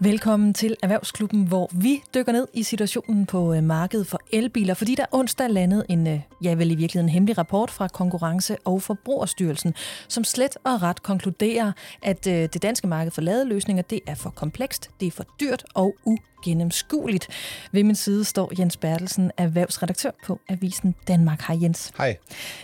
[0.00, 4.94] Velkommen til Erhvervsklubben, hvor vi dykker ned i situationen på øh, markedet for elbiler, fordi
[4.94, 9.74] der onsdag landede en, øh, ja vel i virkeligheden hemmelig rapport fra Konkurrence- og Forbrugerstyrelsen,
[10.08, 14.30] som slet og ret konkluderer, at øh, det danske marked for ladeløsninger, det er for
[14.30, 16.16] komplekst, det er for dyrt og u
[16.46, 17.28] ugennemskueligt.
[17.72, 21.40] Ved min side står Jens Bertelsen, erhvervsredaktør på Avisen Danmark.
[21.40, 21.92] Hej Jens.
[21.98, 22.16] Hej.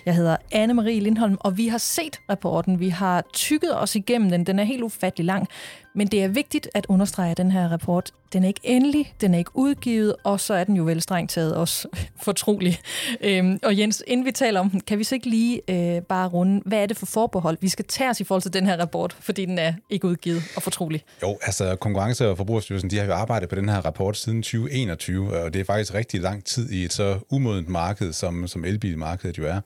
[0.06, 2.80] Jeg hedder Anne-Marie Lindholm, og vi har set rapporten.
[2.80, 4.46] Vi har tykket os igennem den.
[4.46, 5.48] Den er helt ufattelig lang.
[5.95, 9.34] Men det er vigtigt at understrege, at den her rapport, den er ikke endelig, den
[9.34, 11.88] er ikke udgivet, og så er den jo vel strengt taget også
[12.27, 12.78] fortrolig.
[13.20, 16.28] Øhm, og Jens, inden vi taler om den, kan vi så ikke lige øh, bare
[16.28, 18.80] runde, hvad er det for forbehold, vi skal tage os i forhold til den her
[18.80, 21.04] rapport, fordi den er ikke udgivet og fortrolig?
[21.23, 25.37] Jo, altså Konkurrence- og Forbrugerstyrelsen, de har jo arbejdet på den her rapport siden 2021,
[25.42, 29.38] og det er faktisk rigtig lang tid i et så umodent marked, som, som elbilmarkedet
[29.38, 29.60] jo er.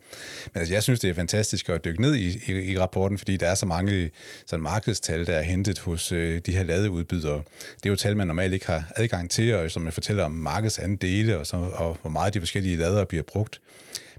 [0.53, 3.37] Men altså, jeg synes, det er fantastisk at dykke ned i, i, i rapporten, fordi
[3.37, 4.11] der er så mange
[4.47, 7.43] sådan markedstal, der er hentet hos øh, de her ladeudbydere.
[7.77, 10.33] Det er jo tal, man normalt ikke har adgang til, og som man fortæller om
[10.33, 13.61] markedsandele, og, så, og hvor meget de forskellige lader bliver brugt.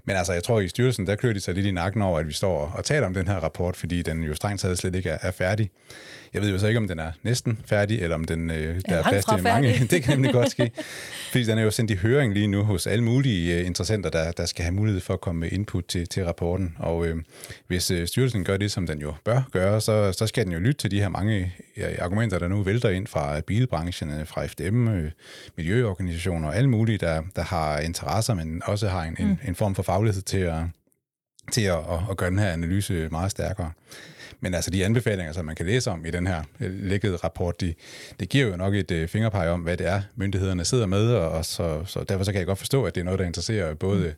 [0.04, 2.26] Men altså, jeg tror, i styrelsen, der klør de sig lidt i nakken over, at
[2.28, 5.10] vi står og taler om den her rapport, fordi den jo strengt taget slet ikke
[5.10, 5.70] er, er færdig.
[6.34, 8.96] Jeg ved jo så ikke, om den er næsten færdig, eller om den øh, der
[8.96, 9.78] er, plads til mange.
[9.90, 10.70] det kan nemlig godt ske.
[11.30, 14.32] Fordi den er jo sendt i høring lige nu hos alle mulige øh, interessenter, der,
[14.32, 16.76] der skal have mulighed for at komme med input til, til rapporten.
[16.78, 17.16] Og øh,
[17.66, 20.58] hvis øh, styrelsen gør det, som den jo bør gøre, så, så skal den jo
[20.58, 24.88] lytte til de her mange ja, argumenter, der nu vælter ind fra bilbranchen, fra FDM,
[24.88, 25.10] øh,
[25.56, 29.24] miljøorganisationer og alle mulige, der, der har interesser, men også har en, mm.
[29.24, 30.62] en, en form for faglighed til at,
[31.52, 33.72] til at, at, at gøre den her analyse meget stærkere.
[34.40, 37.60] Men altså de anbefalinger, som man kan læse om i den her øh, lækkede rapport,
[37.60, 37.74] de,
[38.20, 41.12] det giver jo nok et øh, uh, fingerpege om, hvad det er, myndighederne sidder med,
[41.12, 43.26] og, og så, så derfor så kan jeg godt forstå, at det er noget, der
[43.26, 44.12] interesserer både øh,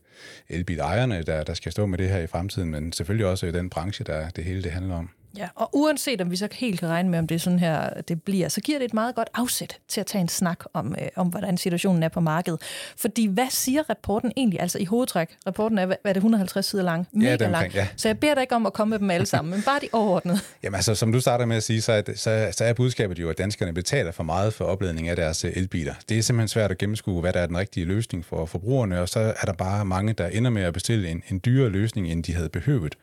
[0.48, 4.04] elbilejerne, der, der skal stå med det her i fremtiden, men selvfølgelig også den branche,
[4.04, 5.10] der det hele det handler om.
[5.36, 8.00] Ja, og uanset om vi så helt kan regne med, om det er sådan her,
[8.00, 10.94] det bliver, så giver det et meget godt afsæt til at tage en snak om,
[11.00, 12.60] øh, om hvordan situationen er på markedet.
[12.96, 14.60] Fordi hvad siger rapporten egentlig?
[14.60, 17.08] Altså i hovedtræk, rapporten er, hvad er det, 150 sider lang?
[17.12, 17.72] Mega ja, omkring, lang.
[17.74, 17.88] Ja.
[17.96, 19.88] Så jeg beder dig ikke om at komme med dem alle sammen, men bare de
[19.92, 20.38] overordnede.
[20.62, 23.30] Jamen altså, som du starter med at sige, så er, så, så er budskabet jo,
[23.30, 25.94] at danskerne betaler for meget for opladning af deres øh, elbiler.
[26.08, 29.08] Det er simpelthen svært at gennemskue, hvad der er den rigtige løsning for forbrugerne, og
[29.08, 32.24] så er der bare mange, der ender med at bestille en, en dyrere løsning, end
[32.24, 32.94] de havde behøvet.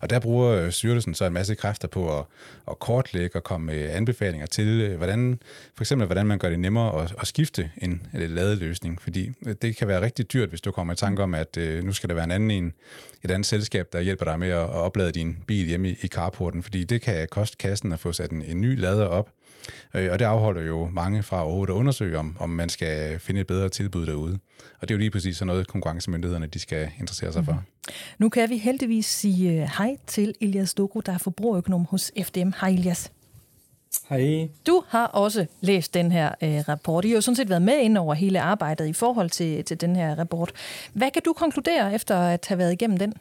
[0.00, 2.24] Og der bruger øh, styrelsen så en masse kræfter på at,
[2.70, 5.40] at kortlægge og komme med anbefalinger til, øh, hvordan,
[5.74, 9.54] for eksempel hvordan man gør det nemmere at, at skifte en øh, ladeløsning, fordi øh,
[9.62, 12.08] det kan være rigtig dyrt, hvis du kommer i tanke om, at øh, nu skal
[12.08, 12.72] der være en anden en,
[13.22, 16.06] et andet selskab, der hjælper dig med at, at oplade din bil hjemme i, i
[16.06, 19.30] carporten, fordi det kan koste kassen at få sat en, en ny lader op,
[19.94, 23.40] øh, og det afholder jo mange fra overhovedet at undersøge, om, om man skal finde
[23.40, 24.38] et bedre tilbud derude.
[24.80, 27.52] Og det er jo lige præcis sådan noget, konkurrencemyndighederne de skal interessere sig for.
[27.52, 27.58] Mm.
[28.18, 32.50] Nu kan vi heldigvis sige uh, hej til Elias Dogo, der er forbrugerøkonom hos FDM.
[32.60, 33.12] Hej Elias.
[34.08, 34.48] Hej.
[34.66, 37.04] Du har også læst den her uh, rapport.
[37.04, 39.80] I har jo sådan set været med ind over hele arbejdet i forhold til, til
[39.80, 40.52] den her rapport.
[40.92, 43.14] Hvad kan du konkludere efter at have været igennem den?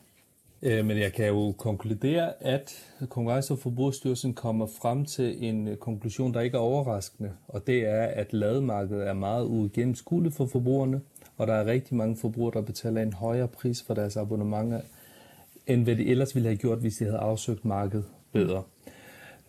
[0.66, 5.78] Øh, men jeg kan jo konkludere, at Kongress- og Forbrugerstyrelsen kommer frem til en øh,
[5.78, 11.02] konklusion, der ikke er overraskende, og det er, at lademarkedet er meget uigennemskueligt for forbrugerne,
[11.38, 14.82] og der er rigtig mange forbrugere, der betaler en højere pris for deres abonnementer,
[15.68, 18.64] end hvad de ellers ville have gjort, hvis de havde afsøgt markedet bedre.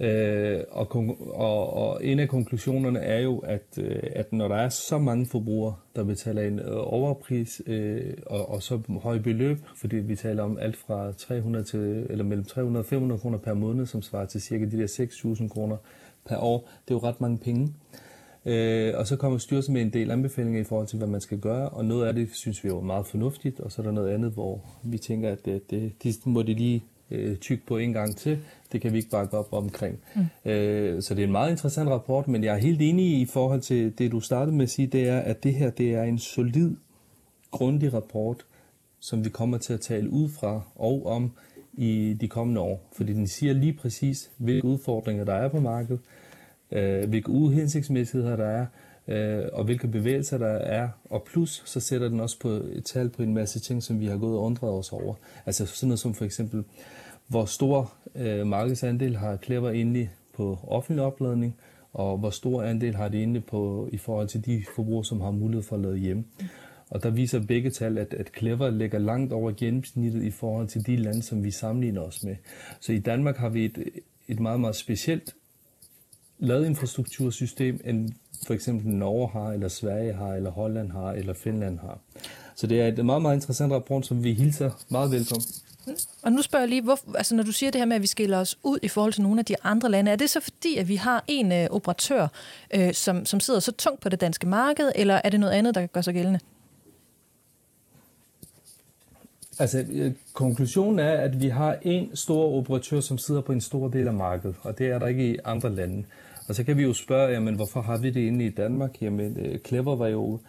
[0.00, 0.96] Øh, og,
[1.34, 5.26] og, og en af konklusionerne er jo, at, øh, at når der er så mange
[5.26, 10.42] forbrugere, der betaler en øh, overpris øh, og, og så høj beløb, fordi vi taler
[10.42, 14.26] om alt fra 300 til, eller mellem 300 og 500 kroner per måned, som svarer
[14.26, 15.76] til cirka de der 6.000 kroner
[16.26, 17.74] per år, det er jo ret mange penge.
[18.46, 21.38] Øh, og så kommer styrelsen med en del anbefalinger i forhold til, hvad man skal
[21.38, 24.10] gøre, og noget af det synes vi er meget fornuftigt, og så er der noget
[24.10, 27.78] andet, hvor vi tænker, at øh, det, det, det må de lige øh, tyk på
[27.78, 28.38] en gang til.
[28.72, 29.98] Det kan vi ikke bakke op omkring.
[30.14, 30.50] Mm.
[30.50, 33.60] Øh, så det er en meget interessant rapport, men jeg er helt enig i forhold
[33.60, 36.18] til det, du startede med at sige, det er, at det her det er en
[36.18, 36.74] solid,
[37.50, 38.46] grundig rapport,
[39.00, 41.32] som vi kommer til at tale ud fra og om
[41.72, 42.88] i de kommende år.
[42.92, 46.00] Fordi den siger lige præcis, hvilke udfordringer der er på markedet,
[46.70, 48.66] øh, hvilke uhensigtsmæssigheder der er,
[49.08, 50.88] øh, og hvilke bevægelser der er.
[51.04, 54.06] Og plus, så sætter den også på et tal på en masse ting, som vi
[54.06, 55.14] har gået og undret os over.
[55.46, 56.64] Altså sådan noget som for eksempel,
[57.26, 61.56] hvor stor øh, markedsandel har Clever egentlig på offentlig opladning,
[61.92, 65.30] og hvor stor andel har de inde på i forhold til de forbrugere, som har
[65.30, 66.24] mulighed for at lade hjemme.
[66.90, 70.86] Og der viser begge tal, at, at Clever ligger langt over gennemsnittet i forhold til
[70.86, 72.36] de lande, som vi sammenligner os med.
[72.80, 73.84] Så i Danmark har vi et,
[74.28, 75.34] et meget, meget specielt
[76.38, 78.10] ladeinfrastruktursystem, end
[78.46, 81.98] for eksempel Norge har, eller Sverige har, eller Holland har, eller Finland har.
[82.56, 85.46] Så det er et meget, meget interessant rapport, som vi hilser meget velkommen.
[86.22, 88.06] Og nu spørger jeg lige, hvor, altså når du siger det her med, at vi
[88.06, 90.76] skiller os ud i forhold til nogle af de andre lande, er det så fordi,
[90.76, 92.28] at vi har en øh, operatør,
[92.74, 95.74] øh, som, som sidder så tungt på det danske marked, eller er det noget andet,
[95.74, 96.40] der gør sig gældende?
[99.58, 103.88] Altså, øh, konklusionen er, at vi har en stor operatør, som sidder på en stor
[103.88, 106.04] del af markedet, og det er der ikke i andre lande.
[106.48, 109.02] Og så kan vi jo spørge, jamen, hvorfor har vi det inde i Danmark?
[109.02, 110.40] Jamen, øh, Clever var jo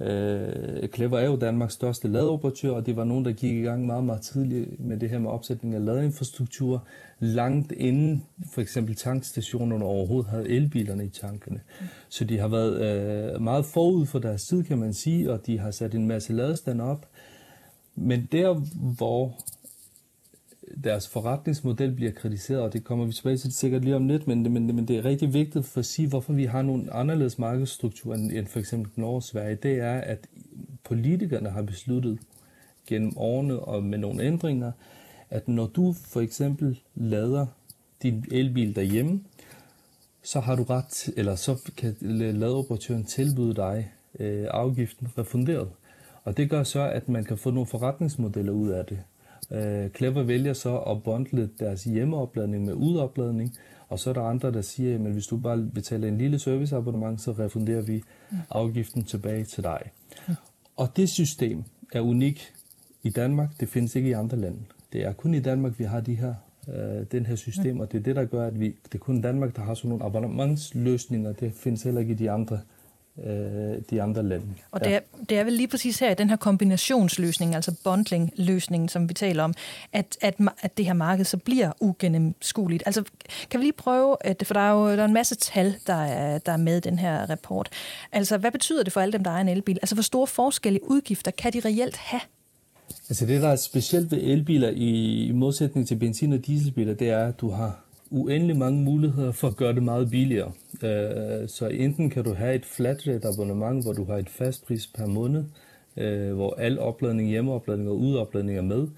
[0.00, 3.86] Øh, Clever er jo Danmarks største ladeoperatør, og det var nogen, der gik i gang
[3.86, 6.86] meget, meget tidligt med det her med opsætning af ladeinfrastruktur,
[7.18, 8.24] langt inden
[8.54, 11.60] for eksempel tankstationerne overhovedet havde elbilerne i tankene.
[12.08, 15.58] Så de har været øh, meget forud for deres tid, kan man sige, og de
[15.58, 17.06] har sat en masse ladestand op.
[17.94, 18.54] Men der,
[18.96, 19.36] hvor
[20.84, 24.52] deres forretningsmodel bliver kritiseret, og det kommer vi tilbage til sikkert lige om lidt, men,
[24.52, 28.16] men, men det er rigtig vigtigt for at sige, hvorfor vi har nogle anderledes markedsstrukturer
[28.16, 30.26] end, end for eksempel Norge og Sverige, det er, at
[30.84, 32.18] politikerne har besluttet
[32.86, 34.72] gennem årene og med nogle ændringer,
[35.30, 37.46] at når du for eksempel lader
[38.02, 39.20] din elbil derhjemme,
[40.22, 45.68] så har du ret, eller så kan ladeoperatøren tilbyde dig øh, afgiften refunderet.
[46.24, 48.98] Og det gør så, at man kan få nogle forretningsmodeller ud af det.
[49.52, 53.56] Øh, Clever vælger så at bundle deres hjemmeopladning med udopladning,
[53.88, 57.20] og så er der andre, der siger, at hvis du bare betaler en lille serviceabonnement,
[57.20, 58.02] så refunderer vi
[58.50, 59.80] afgiften tilbage til dig.
[60.76, 62.52] Og det system er unik
[63.02, 63.60] i Danmark.
[63.60, 64.58] Det findes ikke i andre lande.
[64.92, 66.34] Det er kun i Danmark, vi har de her,
[66.68, 69.20] øh, den her system, og det er det, der gør, at vi, det er kun
[69.20, 71.32] Danmark, der har sådan nogle abonnementsløsninger.
[71.32, 72.60] Det findes heller ikke i de andre
[73.26, 74.46] øh, de andre lande.
[74.70, 78.88] Og det er, det er vel lige præcis her, i den her kombinationsløsning, altså bundling-løsningen,
[78.88, 79.54] som vi taler om,
[79.92, 82.82] at, at, at det her marked så bliver ugennemskueligt.
[82.86, 83.04] Altså,
[83.50, 85.94] kan vi lige prøve, at, for der er jo der er en masse tal, der
[85.94, 87.68] er, der er med i den her rapport.
[88.12, 89.78] Altså, hvad betyder det for alle dem, der er en elbil?
[89.82, 92.20] Altså, hvor store forskellige udgifter kan de reelt have?
[93.08, 97.10] Altså det, der er specielt ved elbiler i, i modsætning til benzin- og dieselbiler, det
[97.10, 100.52] er, at du har uendelig mange muligheder for at gøre det meget billigere.
[100.82, 104.66] Øh, så enten kan du have et flat rate abonnement, hvor du har et fast
[104.66, 105.44] pris per måned,
[105.96, 108.88] øh, hvor al opladning, hjemmeopladning og udopladning er med.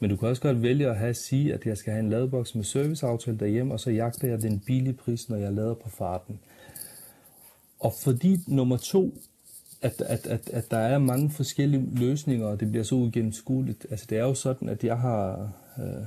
[0.00, 2.10] Men du kan også godt vælge at have at sige, at jeg skal have en
[2.10, 5.90] ladeboks med serviceaftale derhjemme, og så jagter jeg den billige pris, når jeg lader på
[5.90, 6.40] farten.
[7.80, 9.14] Og fordi nummer to,
[9.82, 13.86] at, at, at, at der er mange forskellige løsninger, og det bliver så uigennemskueligt.
[13.90, 16.06] Altså det er jo sådan, at jeg har øh,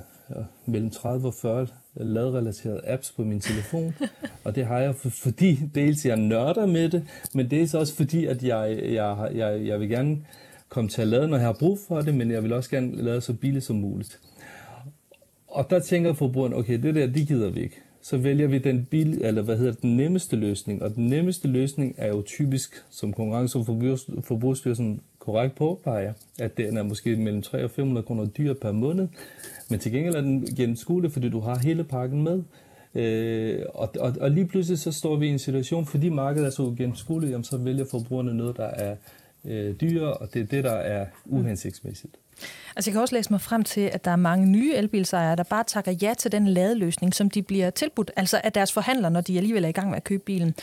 [0.66, 3.96] mellem 30 og 40 ladrelaterede apps på min telefon,
[4.44, 7.04] og det har jeg, fordi dels jeg nørder med det,
[7.34, 10.18] men det er så også fordi, at jeg, jeg, jeg, jeg vil gerne
[10.70, 12.96] komme til at lade, når jeg har brug for det, men jeg vil også gerne
[12.96, 14.20] lade så billigt som muligt.
[15.48, 17.82] Og der tænker forbrugeren, okay, det der, det gider vi ikke.
[18.02, 21.96] Så vælger vi den, bil, eller hvad hedder den nemmeste løsning, og den nemmeste løsning
[21.98, 23.66] er jo typisk, som Konkurrence- og
[24.24, 29.08] Forbrugsstyrelsen korrekt påpeger, at den er måske mellem 300 og 500 kroner dyr per måned,
[29.70, 32.44] men til gengæld er den gennemskuelig, fordi du har hele pakken med.
[32.96, 36.50] Øh, og, og, og lige pludselig så står vi i en situation, fordi markedet er
[36.50, 38.96] så gennemskueligt, jamen, så vælger forbrugerne noget, der er
[39.46, 42.16] øh, dyre, og det er det, der er uhensigtsmæssigt.
[42.76, 45.44] Altså jeg kan også læse mig frem til, at der er mange nye elbilsejere, der
[45.44, 49.22] bare takker ja til den ladeløsning, som de bliver tilbudt, altså af deres forhandler, når
[49.22, 50.56] de alligevel er i gang med at købe bilen.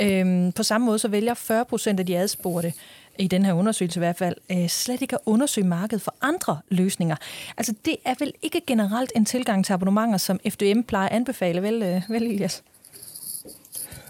[0.00, 2.72] Øhm, på samme måde så vælger 40 procent af de adspurgte
[3.20, 6.58] i den her undersøgelse i hvert fald, øh, slet ikke at undersøge markedet for andre
[6.68, 7.16] løsninger.
[7.56, 11.62] Altså det er vel ikke generelt en tilgang til abonnementer, som FDM plejer at anbefale,
[11.62, 12.62] vel, øh, vel Elias?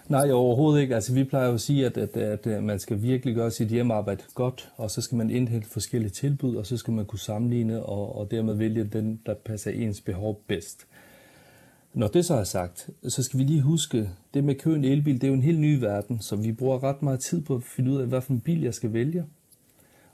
[0.09, 0.95] Nej, overhovedet ikke.
[0.95, 4.23] Altså, vi plejer jo at sige, at, at, at man skal virkelig gøre sit hjemmearbejde
[4.35, 8.19] godt, og så skal man indhente forskellige tilbud, og så skal man kunne sammenligne og,
[8.19, 10.87] og dermed vælge den, der passer ens behov bedst.
[11.95, 15.25] Når det så er sagt, så skal vi lige huske, det med køen elbil, det
[15.25, 17.91] er jo en helt ny verden, så vi bruger ret meget tid på at finde
[17.91, 19.25] ud af, hvilken bil jeg skal vælge.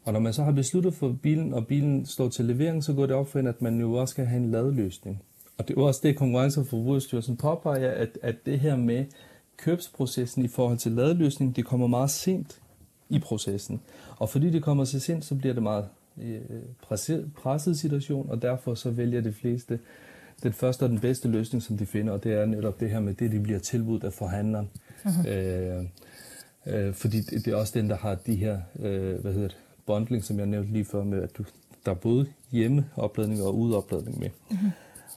[0.04, 3.06] Og når man så har besluttet for bilen, og bilen står til levering, så går
[3.06, 5.22] det op for en, at man jo også skal have en ladeløsning.
[5.58, 9.04] Og det er også det, Konkurrence- og Forbrugerstyrelsen påpeger, at, at det her med
[9.56, 12.60] købsprocessen i forhold til ladeløsning, det kommer meget sent
[13.08, 13.80] i processen.
[14.18, 15.88] Og fordi det kommer så sent, så bliver det meget
[16.22, 16.40] øh,
[16.82, 19.78] presset, presset situation, og derfor så vælger de fleste
[20.42, 23.00] den første og den bedste løsning, som de finder, og det er netop det her
[23.00, 24.70] med det, de bliver tilbudt af forhandleren.
[25.04, 25.28] Uh-huh.
[25.28, 25.84] Øh,
[26.66, 29.56] øh, fordi det, det er også den, der har de her, øh, hvad hedder det,
[29.86, 31.44] bundling, som jeg nævnte lige før, med at du,
[31.84, 34.28] der er både hjemmeopladning og udeopladning med.
[34.50, 34.70] Uh-huh.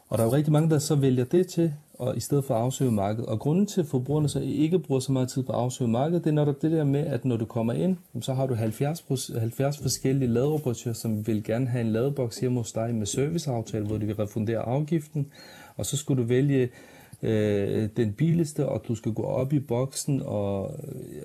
[0.10, 2.56] Og der er jo rigtig mange, der så vælger det til, og i stedet for
[2.56, 3.30] at afsøge markedet.
[3.30, 6.24] Og grunden til, at forbrugerne så ikke bruger så meget tid på at afsøge markedet,
[6.24, 9.32] det er netop det der med, at når du kommer ind, så har du 70,
[9.40, 13.98] 70 forskellige ladeoperatører, som vil gerne have en ladeboks hjemme hos dig med serviceaftale, hvor
[13.98, 15.28] de vil refundere afgiften.
[15.78, 16.70] Og så skulle du vælge
[17.22, 20.62] øh, den billigste, og du skal gå op i boksen, og,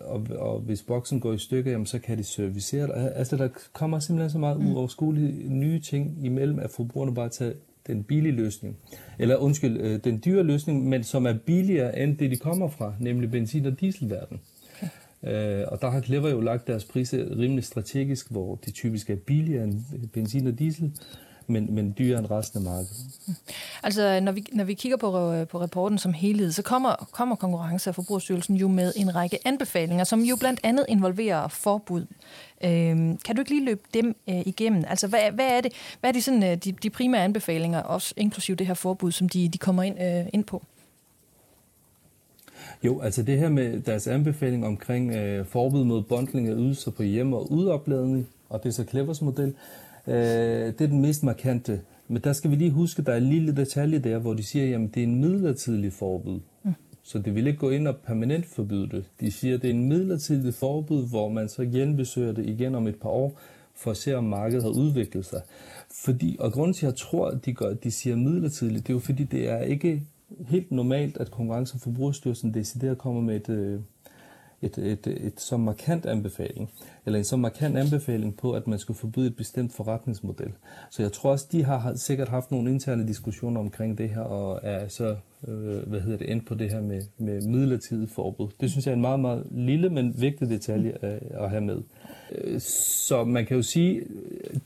[0.01, 3.13] og, og hvis boksen går i stykker, jamen, så kan de servicere det.
[3.15, 4.73] Altså, der kommer simpelthen så meget mm.
[4.73, 7.53] uoverskuelige nye ting imellem, at forbrugerne bare tager
[7.87, 8.77] den billige løsning.
[9.19, 12.95] Eller undskyld, øh, den dyre løsning, men som er billigere end det, de kommer fra,
[13.01, 14.41] nemlig benzin- og dieselverden.
[14.77, 15.61] Okay.
[15.61, 19.17] Øh, og der har Clever jo lagt deres priser rimelig strategisk, hvor de typisk er
[19.17, 20.93] billigere end benzin og diesel
[21.47, 22.97] men, men dyrere end resten af markedet.
[23.83, 25.11] Altså, når vi, når vi kigger på,
[25.45, 30.05] på rapporten som helhed, så kommer, kommer Konkurrence- og Forbrugerstyrelsen jo med en række anbefalinger,
[30.05, 32.07] som jo blandt andet involverer forbud.
[32.65, 34.85] Øhm, kan du ikke lige løbe dem øh, igennem?
[34.89, 38.15] Altså, hvad, hvad er det, hvad er de, sådan, øh, de, de primære anbefalinger, også
[38.17, 40.63] inklusive det her forbud, som de, de kommer ind, øh, ind på?
[42.85, 47.03] Jo, altså det her med deres anbefaling omkring øh, forbud mod bundling af ydelser på
[47.03, 49.55] hjem- og udopladning, og det er så Clevers model,
[50.07, 50.15] Øh,
[50.67, 51.81] det er den mest markante.
[52.09, 54.43] Men der skal vi lige huske, at der er en lille detalje der, hvor de
[54.43, 56.41] siger, at det er en midlertidig forbud.
[56.65, 56.75] Mm.
[57.03, 59.05] Så det vil ikke gå ind og permanent forbyde det.
[59.21, 62.87] De siger, at det er en midlertidig forbud, hvor man så genbesøger det igen om
[62.87, 63.39] et par år,
[63.77, 65.41] for at se, om markedet har udviklet sig.
[65.91, 68.95] Fordi, og grunden til, at jeg tror, at de, gør, de siger midlertidigt, det er
[68.95, 70.03] jo fordi, det er ikke
[70.41, 73.81] helt normalt, at Konkurrence- og Forbrugerstyrelsen decideret kommer med et, øh,
[74.65, 76.71] et, et, et, et så markant anbefaling,
[77.07, 80.53] eller en så markant anbefaling på, at man skulle forbyde et bestemt forretningsmodel.
[80.91, 84.61] Så jeg tror også, de har sikkert haft nogle interne diskussioner omkring det her, og
[84.63, 85.17] er så
[85.49, 88.49] øh, hvad hedder det, endt på det her med, med midlertidigt forbud.
[88.61, 90.93] Det synes jeg er en meget, meget lille, men vigtig detalje
[91.31, 91.83] at, have med.
[92.33, 94.03] Øh, så man kan jo sige,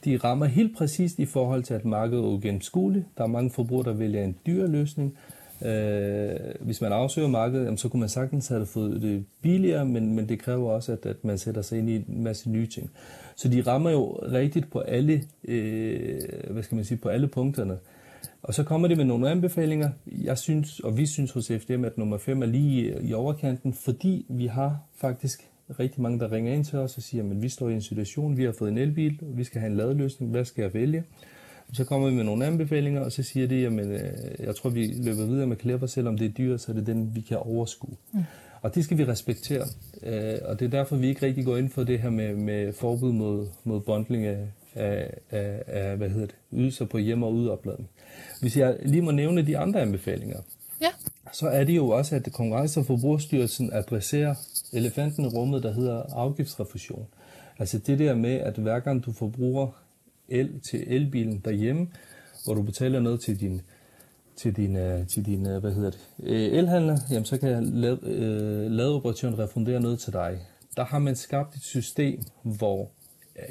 [0.05, 3.05] de rammer helt præcist i forhold til, at markedet er ugennemskueligt.
[3.17, 5.17] Der er mange forbrugere, der vælger en dyr løsning,
[5.65, 10.15] Øh, hvis man afsøger markedet, jamen, så kunne man sagtens have fået det billigere, men,
[10.15, 12.91] men det kræver også, at, at man sætter sig ind i en masse nye ting.
[13.35, 17.77] Så de rammer jo rigtigt på alle, øh, hvad skal man sige, på alle punkterne.
[18.43, 19.89] Og så kommer det med nogle anbefalinger.
[20.07, 24.25] Jeg synes, og vi synes hos FDM, at nummer 5 er lige i overkanten, fordi
[24.29, 25.49] vi har faktisk
[25.79, 28.37] rigtig mange, der ringer ind til os og siger, at vi står i en situation,
[28.37, 31.03] vi har fået en elbil, vi skal have en ladeløsning, hvad skal jeg vælge?
[31.73, 34.01] Så kommer vi med nogle anbefalinger, og så siger de, at øh,
[34.39, 37.15] jeg tror, vi løber videre med Clever, selvom det er dyrt, så er det den,
[37.15, 37.95] vi kan overskue.
[38.11, 38.23] Mm.
[38.61, 39.65] Og det skal vi respektere,
[40.03, 42.73] øh, og det er derfor, vi ikke rigtig går ind for det her med, med
[42.73, 47.33] forbud mod, mod bundling af, af, af, af hvad hedder det, ydelser på hjem- og
[47.33, 47.89] udopladning.
[48.41, 50.39] Hvis jeg lige må nævne de andre anbefalinger,
[50.81, 50.89] ja.
[51.33, 54.35] så er det jo også, at Konkurrence- og Forbrugerstyrelsen adresserer
[54.73, 57.07] elefanten i rummet, der hedder afgiftsrefusion.
[57.59, 59.67] Altså det der med, at hver gang du forbruger
[60.31, 61.87] el til elbilen derhjemme,
[62.45, 63.61] hvor du betaler noget til din
[64.39, 67.91] til din, øh, til din øh, hvad hedder det, øh, elhandler, jamen så kan lad,
[68.03, 70.39] uh, ladeoperatøren refundere noget til dig.
[70.77, 72.89] Der har man skabt et system, hvor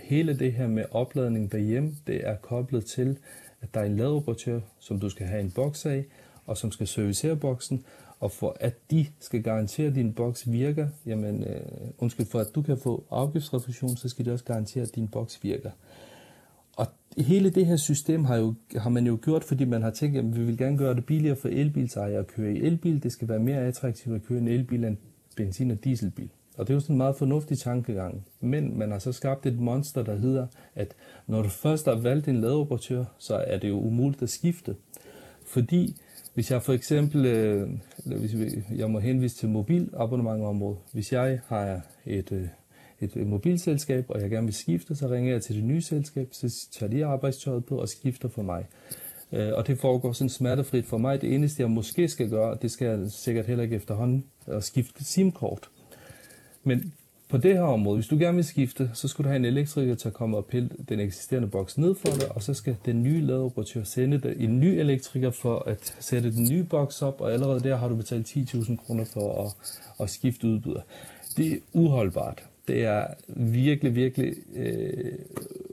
[0.02, 3.18] hele det her med opladning derhjemme, det er koblet til,
[3.60, 6.04] at der er en ladeoperatør, som du skal have en boks af,
[6.46, 7.84] og som skal servicere boksen,
[8.20, 11.44] og for at de skal garantere, at din boks virker, jamen,
[11.98, 15.44] undskyld, for at du kan få afgiftsrefusion, så skal de også garantere, at din boks
[15.44, 15.70] virker
[16.78, 16.86] og
[17.18, 20.36] hele det her system har, jo, har man jo gjort, fordi man har tænkt, at
[20.36, 23.02] vi vil gerne gøre det billigere for elbilsejere at køre i elbil.
[23.02, 24.96] Det skal være mere attraktivt at køre en elbil end
[25.36, 26.30] benzin- og dieselbil.
[26.58, 28.26] Og det er jo sådan en meget fornuftig tankegang.
[28.40, 30.94] Men man har så skabt et monster, der hedder, at
[31.26, 34.76] når du først har valgt en ladeoperatør, så er det jo umuligt at skifte.
[35.46, 35.96] Fordi
[36.34, 37.68] hvis jeg for eksempel, øh,
[38.04, 38.34] hvis
[38.76, 42.48] jeg må henvise til mobilabonnementområdet, hvis jeg har et, øh,
[43.00, 46.68] et mobilselskab, og jeg gerne vil skifte, så ringer jeg til det nye selskab, så
[46.72, 48.66] tager de arbejdstøjet på og skifter for mig.
[49.32, 51.20] Øh, og det foregår sådan smertefrit for mig.
[51.20, 55.04] Det eneste, jeg måske skal gøre, det skal jeg sikkert heller ikke efterhånden, at skifte
[55.04, 55.68] SIM-kort.
[56.64, 56.92] Men
[57.28, 59.94] på det her område, hvis du gerne vil skifte, så skulle du have en elektriker
[59.94, 63.02] til at komme og pille den eksisterende boks ned for dig, og så skal den
[63.02, 67.32] nye ladeoperatør sende dig en ny elektriker for at sætte den nye boks op, og
[67.32, 69.56] allerede der har du betalt 10.000 kroner for at,
[70.00, 70.80] at skifte udbyder.
[71.36, 72.47] Det er uholdbart.
[72.68, 73.06] Det er
[73.36, 75.12] virkelig, virkelig øh,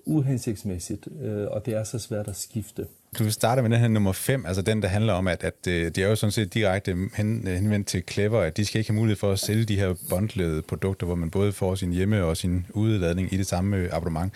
[0.05, 2.85] uhensigtsmæssigt, øh, og det er så svært at skifte.
[3.19, 5.85] Du starter med den her nummer 5, altså den, der handler om, at, at øh,
[5.85, 8.91] det er jo sådan set direkte hen, øh, henvendt til Clever, at de skal ikke
[8.91, 12.23] have mulighed for at sælge de her bundlede produkter, hvor man både får sin hjemme-
[12.23, 14.33] og sin udladning i det samme øh, abonnement.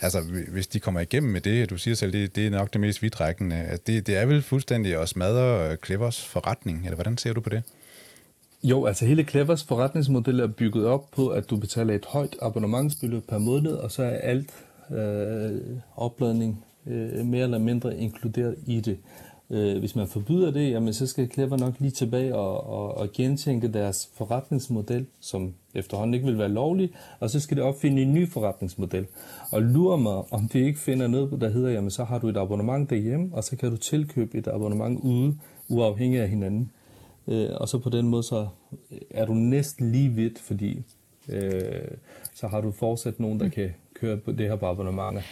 [0.00, 2.80] Altså, hvis de kommer igennem med det, du siger selv, det, det er nok det
[2.80, 3.56] mest vidtrækkende.
[3.56, 7.50] Altså, det, det er vel fuldstændig at smadre Clevers forretning, eller hvordan ser du på
[7.50, 7.62] det?
[8.62, 13.28] Jo, altså hele Clevers forretningsmodel er bygget op på, at du betaler et højt abonnementsbeløb
[13.28, 14.50] per måned, og så er alt
[14.90, 15.60] øh,
[15.96, 18.98] opladning øh, mere eller mindre inkluderet i det.
[19.50, 23.12] Øh, hvis man forbyder det, jamen, så skal Clever nok lige tilbage og, og, og
[23.12, 26.90] gentænke deres forretningsmodel, som efterhånden ikke vil være lovlig,
[27.20, 29.06] og så skal det opfinde en ny forretningsmodel.
[29.52, 32.36] Og lurer mig, om de ikke finder noget, der hedder, jamen så har du et
[32.36, 35.36] abonnement derhjemme, og så kan du tilkøbe et abonnement ude,
[35.68, 36.70] uafhængig af hinanden
[37.28, 38.48] øh, og så på den måde så
[39.10, 40.82] er du næsten lige vidt, fordi
[41.28, 41.62] øh,
[42.34, 43.50] så har du fortsat nogen, der mm.
[43.50, 45.22] kan køre på det her på abonnementer.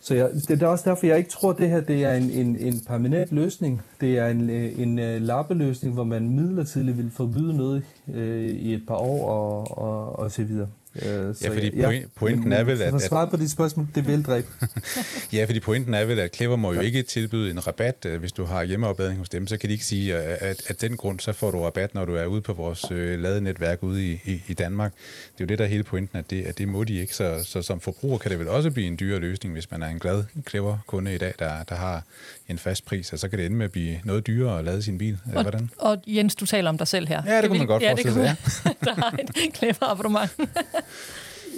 [0.00, 2.30] Så jeg, det er også derfor, jeg ikke tror, at det her det er en,
[2.30, 3.82] en, en permanent løsning.
[4.00, 7.82] Det er en, en, en øh, lappeløsning, hvor man midlertidigt vil forbyde noget
[8.14, 10.68] øh, i et par år og, og, og så videre.
[11.02, 12.90] Øh, så ja, fordi ja, pointen er vel, at...
[12.90, 14.46] For svaret på dit spørgsmål, det vil dræbe.
[15.32, 18.32] ja, fordi pointen er vel, at Clever må jo ikke tilbyde en rabat, øh, hvis
[18.32, 19.46] du har hjemmeopladning hos dem.
[19.46, 22.14] Så kan de ikke sige, at at den grund, så får du rabat, når du
[22.14, 24.92] er ude på vores øh, ladenetværk ude i, i, i Danmark.
[24.92, 27.14] Det er jo det, der er hele pointen, at det, at det må de ikke.
[27.14, 29.86] Så, så som forbruger kan det vel også blive en dyre løsning, hvis man er
[29.86, 32.02] en glad Clever-kunde i dag, der, der har
[32.48, 34.82] en fast pris, og så kan det ende med at blive noget dyrere at lade
[34.82, 35.18] sin bil.
[35.34, 35.70] Og, Hvordan?
[35.78, 37.22] og Jens, du taler om dig selv her.
[37.26, 38.36] Ja, det kunne man godt ja, forestille sig.
[38.64, 38.70] Ja.
[38.86, 40.30] der har et Clever abonnement.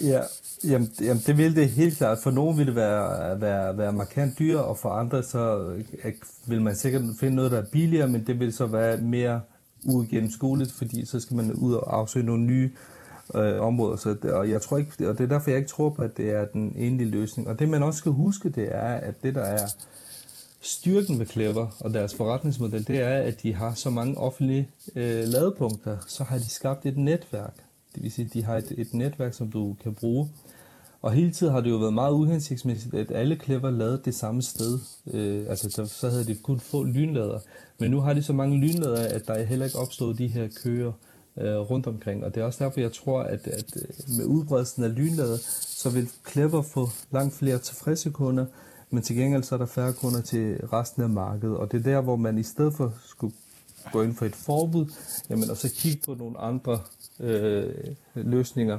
[0.03, 0.21] Ja,
[0.65, 2.19] jamen, jamen det vil det helt klart.
[2.19, 6.15] For nogen vil det være, være, være markant dyrere, og for andre så øh,
[6.47, 9.41] vil man sikkert finde noget, der er billigere, men det vil så være mere
[9.85, 12.71] uigennemskueligt, fordi så skal man ud og afsøge nogle nye
[13.35, 13.97] øh, områder.
[13.97, 16.17] Så det, og, jeg tror ikke, og det er derfor, jeg ikke tror på, at
[16.17, 17.49] det er den endelige løsning.
[17.49, 19.67] Og det man også skal huske, det er, at det der er
[20.61, 25.25] styrken ved Clever og deres forretningsmodel, det er, at de har så mange offentlige øh,
[25.25, 27.55] ladepunkter, så har de skabt et netværk.
[27.95, 30.29] Det vil sige, at de har et, et netværk, som du kan bruge.
[31.03, 34.43] Og hele tiden har det jo været meget uhensigtsmæssigt, at alle klipper lavede det samme
[34.43, 34.79] sted.
[35.13, 37.39] Øh, altså, så, så havde de kun få lynlader.
[37.79, 40.93] Men nu har de så mange lynlader, at der heller ikke opstået de her køer
[41.37, 42.25] øh, rundt omkring.
[42.25, 45.91] Og det er også derfor, jeg tror, at, at øh, med udbredelsen af lynlader, så
[45.91, 48.47] vil klipper få langt flere tilfredse kunder,
[48.91, 51.57] men til gengæld så er der færre kunder til resten af markedet.
[51.57, 53.35] Og det er der, hvor man i stedet for skulle
[53.93, 54.87] gå ind for et forbud,
[55.31, 56.81] jamen, og så kigge på nogle andre
[57.21, 57.65] øh,
[58.15, 58.79] løsninger.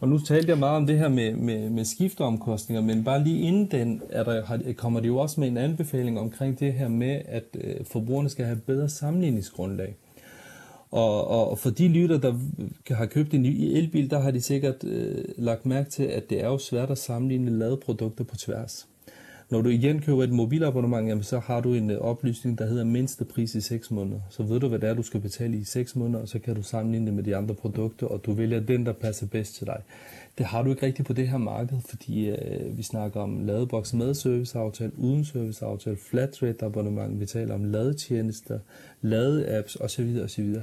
[0.00, 3.40] Og nu talte jeg meget om det her med, med, med skifteomkostninger, men bare lige
[3.40, 7.20] inden den er der, kommer det jo også med en anbefaling omkring det her med,
[7.28, 9.96] at øh, forbrugerne skal have bedre sammenligningsgrundlag.
[10.90, 12.34] Og, og for de lytter, der
[12.94, 16.40] har købt en ny elbil, der har de sikkert øh, lagt mærke til, at det
[16.40, 18.86] er jo svært at sammenligne ladeprodukter på tværs.
[19.54, 22.84] Når du igen køber et mobilabonnement, jamen, så har du en øh, oplysning, der hedder
[22.84, 24.20] mindste pris i 6 måneder.
[24.30, 26.54] Så ved du, hvad det er, du skal betale i 6 måneder, og så kan
[26.54, 29.66] du sammenligne det med de andre produkter, og du vælger den, der passer bedst til
[29.66, 29.80] dig.
[30.38, 33.94] Det har du ikke rigtigt på det her marked, fordi øh, vi snakker om ladeboks
[33.94, 38.58] med serviceaftale, uden serviceaftale, flat rate abonnement, vi taler om ladetjenester,
[39.02, 40.20] ladeapps osv.
[40.24, 40.54] osv.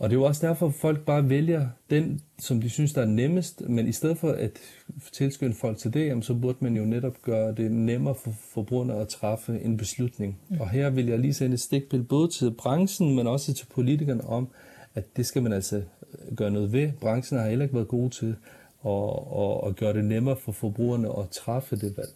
[0.00, 3.00] Og det er jo også derfor, at folk bare vælger den, som de synes, der
[3.00, 4.58] er nemmest, men i stedet for at
[5.12, 8.94] tilskynde folk til det, jamen, så burde man jo netop gøre det nemmere for forbrugerne
[8.94, 10.38] at træffe en beslutning.
[10.48, 10.60] Mm.
[10.60, 14.24] Og her vil jeg lige sende et stikpil både til branchen, men også til politikerne
[14.24, 14.48] om,
[14.94, 15.82] at det skal man altså
[16.36, 16.92] gøre noget ved.
[17.00, 18.36] Branchen har heller ikke været god til
[18.86, 18.92] at,
[19.42, 22.10] at, at gøre det nemmere for forbrugerne at træffe det valg.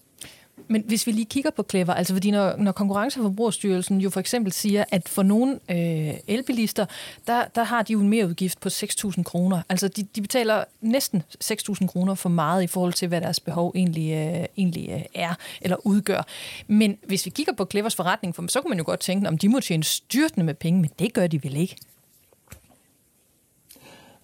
[0.68, 4.10] Men hvis vi lige kigger på Clever, altså fordi når, når Konkurrence- og Forbrugerstyrelsen jo
[4.10, 6.86] for eksempel siger, at for nogle øh, elbilister,
[7.26, 9.62] der, der har de jo en mere udgift på 6.000 kroner.
[9.68, 13.72] Altså de, de betaler næsten 6.000 kroner for meget i forhold til, hvad deres behov
[13.74, 16.26] egentlig, øh, egentlig øh, er eller udgør.
[16.66, 19.38] Men hvis vi kigger på Clevers forretning, for så kunne man jo godt tænke, om
[19.38, 21.76] de må tjene styrtende med penge, men det gør de vel ikke?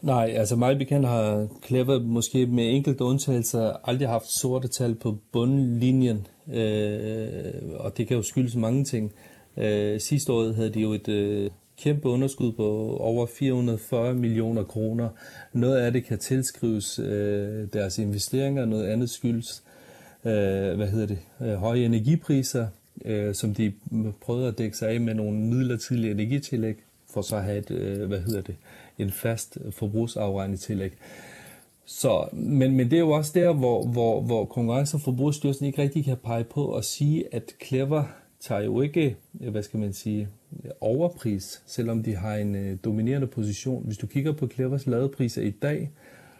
[0.02, 5.18] Nej, altså meget bekendt har Clever måske med enkelte undtagelser aldrig haft sorte tal på
[5.32, 9.12] bundlinjen, øh, og det kan jo skyldes mange ting.
[9.56, 15.08] Øh, sidste år havde de jo et øh, kæmpe underskud på over 440 millioner kroner.
[15.52, 19.62] Noget af det kan tilskrives øh, deres investeringer, noget andet skyldes
[20.24, 22.66] øh, hvad hedder det, øh, høje energipriser,
[23.04, 23.72] øh, som de
[24.20, 26.76] prøvede at dække sig af med nogle midlertidige energitillæg,
[27.10, 28.56] for så at have et, øh, hvad hedder det,
[29.02, 30.92] en fast forbrugsafregning tillæg.
[31.84, 35.82] Så, men, men det er jo også der, hvor, hvor, hvor Konkurrence- og Forbrugsstyrelsen ikke
[35.82, 38.04] rigtig kan pege på og sige, at Clever
[38.40, 40.28] tager jo ikke, øh, hvad skal man sige,
[40.80, 43.84] overpris, selvom de har en øh, dominerende position.
[43.84, 45.90] Hvis du kigger på Clevers ladepriser i dag,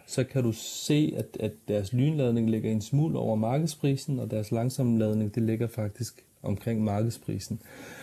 [0.07, 4.51] så kan du se, at, at deres lynladning ligger en smule over markedsprisen, og deres
[4.51, 7.59] langsomme ladning, det ligger faktisk omkring markedsprisen.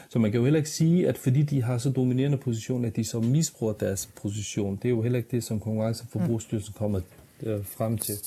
[0.09, 2.97] Så man kan jo heller ikke sige, at fordi de har så dominerende position, at
[2.97, 4.77] de så misbruger deres position.
[4.77, 7.01] Det er jo heller ikke det, som Konkurrence- og Forbrugsstyrelsen kommer
[7.43, 8.19] øh, frem til.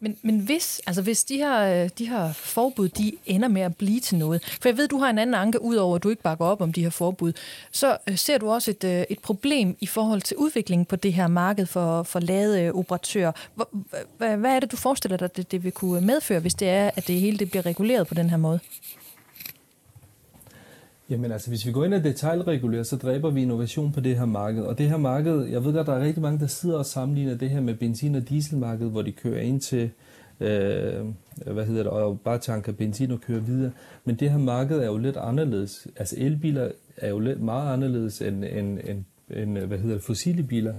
[0.00, 3.76] Men, men hvis, altså hvis de her, øh, de her forbud de ender med at
[3.76, 6.22] blive til noget, for jeg ved, du har en anden anke, udover at du ikke
[6.22, 7.32] bakker op om de her forbud,
[7.72, 11.12] så øh, ser du også et, øh, et problem i forhold til udviklingen på det
[11.12, 13.32] her marked for, for lade operatører.
[14.18, 16.90] Hvad, hvad er det, du forestiller dig, det, det vil kunne medføre, hvis det er,
[16.96, 18.60] at det hele det bliver reguleret på den her måde?
[21.10, 24.26] Jamen altså, hvis vi går ind og detaljregulerer, så dræber vi innovation på det her
[24.26, 24.62] marked.
[24.62, 27.34] Og det her marked, jeg ved godt, der er rigtig mange, der sidder og sammenligner
[27.34, 29.90] det her med benzin- og dieselmarkedet, hvor de kører ind til,
[30.40, 31.06] øh,
[31.46, 33.70] hvad hedder det, og bare tanker benzin og kører videre.
[34.04, 35.86] Men det her marked er jo lidt anderledes.
[35.96, 39.04] Altså elbiler er jo lidt meget anderledes end, end, end,
[39.36, 40.74] end hvad hedder det, fossile biler,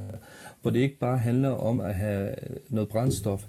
[0.62, 2.30] hvor det ikke bare handler om at have
[2.70, 3.46] noget brændstof.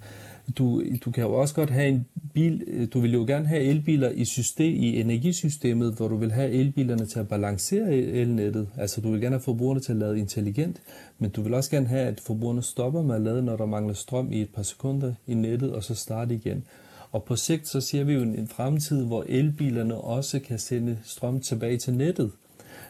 [0.59, 3.63] Du, du kan jo også godt have en bil, øh, du vil jo gerne have
[3.63, 8.69] elbiler i, system, i energisystemet, hvor du vil have elbilerne til at balancere elnettet.
[8.77, 10.81] Altså du vil gerne have forbrugerne til at lade intelligent,
[11.19, 13.95] men du vil også gerne have, at forbrugerne stopper med at lade, når der mangler
[13.95, 16.65] strøm i et par sekunder i nettet, og så starte igen.
[17.13, 21.41] Og på sigt så ser vi jo en fremtid, hvor elbilerne også kan sende strøm
[21.41, 22.31] tilbage til nettet.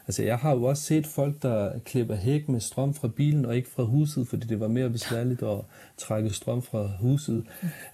[0.07, 3.55] Altså jeg har jo også set folk, der klipper hæk med strøm fra bilen og
[3.55, 5.57] ikke fra huset, fordi det var mere besværligt at
[5.97, 7.43] trække strøm fra huset.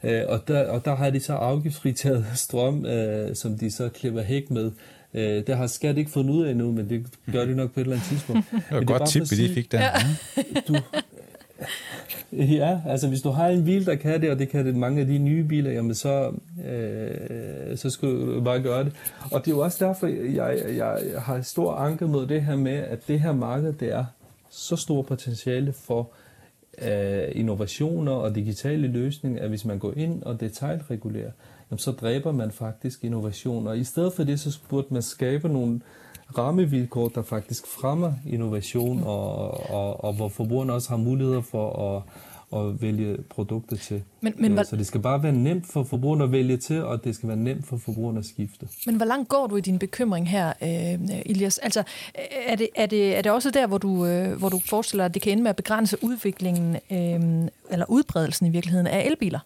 [0.04, 4.22] Øh, og, der, og der har de så afgiftsfritaget strøm, øh, som de så klipper
[4.22, 4.72] hæk med.
[5.13, 7.80] Øh, det har skat ikke fundet ud af endnu, men det gør de nok på
[7.80, 8.52] et eller andet tidspunkt.
[8.52, 9.82] Det var et godt tip, vi lige fik der.
[9.82, 9.91] Ja.
[10.67, 10.76] Du,
[12.32, 15.02] Ja, altså hvis du har en bil, der kan det, og det kan det mange
[15.02, 16.32] af de nye biler, jamen så,
[16.65, 18.93] øh, så skal du bare gøre det.
[19.32, 22.74] Og det er jo også derfor, jeg, jeg har stor anke mod det her med,
[22.74, 24.06] at det her marked, det er
[24.50, 26.12] så stor potentiale for
[26.82, 31.32] øh, innovationer og digitale løsninger, at hvis man går ind og detaljregulerer,
[31.72, 33.74] jamen så dræber man faktisk innovationer.
[33.74, 35.82] I stedet for det, så burde man skabe nogle øh,
[36.37, 42.03] rammevilkår, der faktisk fremmer innovation, og, og, og hvor forbrugerne også har muligheder for at,
[42.59, 44.03] at vælge produkter til.
[44.21, 47.15] Men, men, så det skal bare være nemt for forbrugerne at vælge til, og det
[47.15, 48.67] skal være nemt for forbrugerne at skifte.
[48.85, 51.57] Men hvor langt går du i din bekymring her, øh, Elias?
[51.57, 51.83] Altså,
[52.47, 55.09] er det, er, det, er det også der, hvor du, øh, hvor du forestiller dig,
[55.09, 59.39] at det kan ende med at begrænse udviklingen, øh, eller udbredelsen i virkeligheden af elbiler?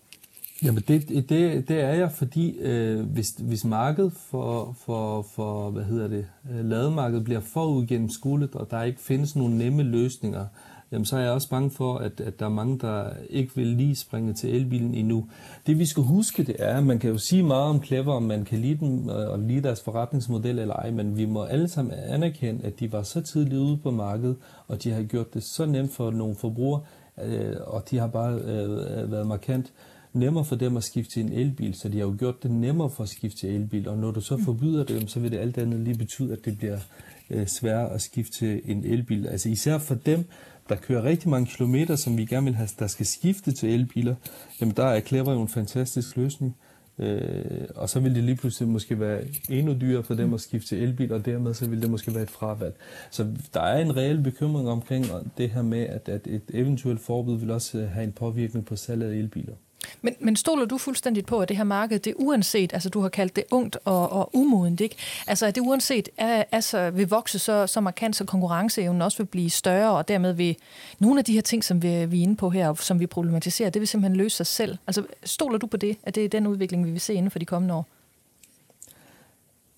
[0.64, 1.30] Jamen det, det,
[1.68, 6.66] det er jeg, fordi øh, hvis, hvis markedet for, for, for hvad hedder det, øh,
[6.66, 10.46] lademarkedet bliver for skolet, og der ikke findes nogen nemme løsninger,
[10.92, 13.68] jamen så er jeg også bange for, at, at der er mange, der ikke vil
[13.68, 15.30] lige springe til elbilen endnu.
[15.68, 18.24] Det vi skal huske, det er, at man kan jo sige meget om Clever, om
[18.24, 21.68] man kan lide dem øh, og lide deres forretningsmodel eller ej, men vi må alle
[21.68, 24.36] sammen anerkende, at de var så tidligt ude på markedet,
[24.68, 26.82] og de har gjort det så nemt for nogle forbrugere,
[27.24, 29.74] øh, og de har bare øh, været markant
[30.14, 32.90] nemmere for dem at skifte til en elbil, så de har jo gjort det nemmere
[32.90, 35.58] for at skifte til elbil, og når du så forbyder det, så vil det alt
[35.58, 36.80] andet lige betyde, at det bliver
[37.30, 39.28] øh, sværere at skifte til en elbil.
[39.28, 40.26] Altså især for dem,
[40.70, 44.16] der kører rigtig mange kilometer, som vi gerne vil have, der skal skifte til elbiler,
[44.62, 46.56] jamen der er Clever jo en fantastisk løsning.
[47.00, 50.68] Øh, og så vil det lige pludselig måske være endnu dyrere for dem at skifte
[50.68, 52.76] til elbil, og dermed så vil det måske være et fravalg.
[53.12, 55.06] Så der er en reel bekymring omkring
[55.38, 59.12] det her med, at, at et eventuelt forbud vil også have en påvirkning på salget
[59.12, 59.54] af elbiler.
[60.02, 63.10] Men, men stoler du fuldstændigt på, at det her marked, det uanset, altså du har
[63.10, 64.96] kaldt det ungt og, og umodent, ikke?
[65.28, 69.26] Altså at det uanset er, altså, vil vokse så, så markant, så konkurrenceevnen også vil
[69.26, 70.56] blive større, og dermed vil
[71.00, 73.70] nogle af de her ting, som vi, vi er inde på her, som vi problematiserer,
[73.70, 74.78] det vil simpelthen løse sig selv.
[74.88, 77.40] Altså stoler du på det, at det er den udvikling, vi vil se inden for
[77.40, 77.88] de kommende år?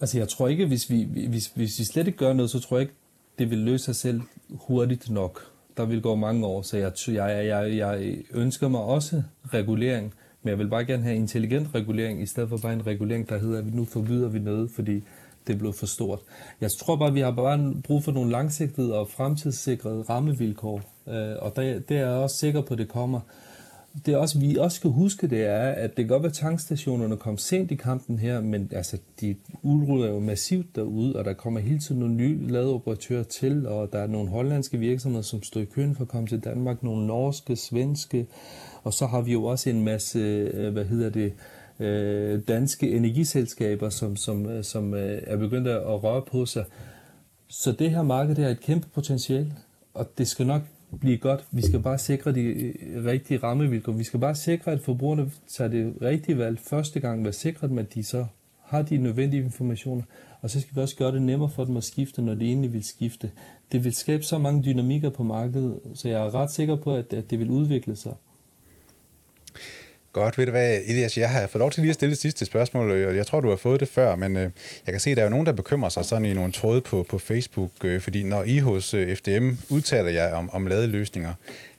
[0.01, 2.77] Altså jeg tror ikke, hvis vi, hvis, hvis vi slet ikke gør noget, så tror
[2.77, 2.93] jeg ikke,
[3.39, 7.47] det vil løse sig selv hurtigt nok der vil gå mange år, så jeg, jeg,
[7.47, 12.25] jeg, jeg ønsker mig også regulering, men jeg vil bare gerne have intelligent regulering, i
[12.25, 15.03] stedet for bare en regulering, der hedder, at nu forbyder vi noget, fordi
[15.47, 16.19] det er blevet for stort.
[16.62, 21.36] Jeg tror bare, at vi har bare brug for nogle langsigtede og fremtidssikrede rammevilkår, øh,
[21.39, 23.19] og det, det er jeg også sikker på, at det kommer
[24.06, 26.36] det er også, vi også skal huske, det er, at det kan godt være, at
[26.36, 31.34] tankstationerne kom sent i kampen her, men altså, de udruller jo massivt derude, og der
[31.34, 35.62] kommer hele tiden nogle nye ladeoperatører til, og der er nogle hollandske virksomheder, som står
[35.62, 38.27] i køen for at komme til Danmark, nogle norske, svenske,
[38.84, 41.34] og så har vi jo også en masse, øh, hvad hedder det,
[41.79, 46.65] øh, danske energiselskaber, som, som, øh, som øh, er begyndt at røre på sig.
[47.49, 49.53] Så det her marked det er et kæmpe potentiale,
[49.93, 50.62] og det skal nok
[50.99, 51.45] blive godt.
[51.51, 53.91] Vi skal bare sikre de øh, rigtige rammevilkår.
[53.91, 57.84] Vi skal bare sikre, at forbrugerne tager det rigtige valg første gang, være sikret med,
[57.84, 58.25] at de så
[58.63, 60.03] har de nødvendige informationer.
[60.41, 62.73] Og så skal vi også gøre det nemmere for dem at skifte, når de egentlig
[62.73, 63.32] vil skifte.
[63.71, 67.13] Det vil skabe så mange dynamikker på markedet, så jeg er ret sikker på, at,
[67.13, 68.13] at det vil udvikle sig.
[70.13, 72.45] Godt, ved du hvad, Elias, jeg har fået lov til lige at stille det sidste
[72.45, 74.49] spørgsmål, og jeg tror, du har fået det før, men øh,
[74.86, 76.82] jeg kan se, at der er jo nogen, der bekymrer sig sådan i nogle tråde
[76.82, 81.34] på, på Facebook, øh, fordi når I hos øh, FDM udtaler jer om, om ladeløsninger,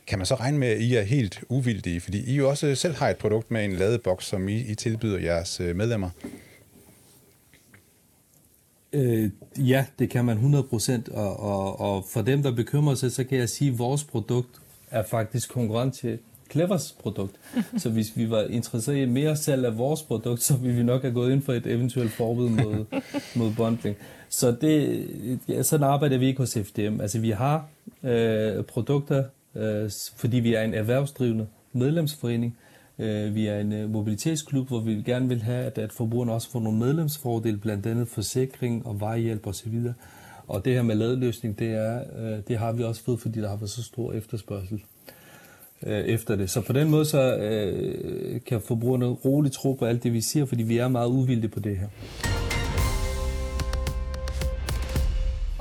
[0.07, 2.01] kan man så regne med, at I er helt uvildige?
[2.01, 5.19] Fordi I jo også selv har et produkt med en ladeboks, som I, I tilbyder
[5.19, 6.11] jeres øh, medlemmer.
[8.93, 13.25] Øh, ja, det kan man 100%, og, og, og for dem, der bekymrer sig, så
[13.25, 16.19] kan jeg sige, at vores produkt er faktisk konkurrent til
[16.55, 17.37] Clevers produkt.
[17.83, 21.03] så hvis vi var interesseret i mere salg af vores produkt, så ville vi nok
[21.03, 22.85] have gået ind for et eventuelt forbud mod,
[23.39, 23.97] mod bundling.
[24.29, 25.07] Så det,
[25.49, 27.01] ja, sådan arbejder vi ikke hos FDM.
[27.01, 27.69] Altså vi har
[28.03, 32.57] øh, produkter, øh, fordi vi er en erhvervsdrivende medlemsforening.
[32.99, 36.51] Øh, vi er en øh, mobilitetsklub, hvor vi gerne vil have, at, at forbrugerne også
[36.51, 39.93] får nogle medlemsfordele, blandt andet forsikring og vejhjælp osv.
[40.49, 43.49] Og det her med ladeløsning, det, er, øh, det har vi også fået, fordi der
[43.49, 44.83] har været så stor efterspørgsel
[45.87, 46.51] øh, efter det.
[46.51, 50.47] Så på den måde så øh, kan forbrugerne roligt tro på alt det, vi siger,
[50.47, 51.89] fordi vi er meget uvildige på det her.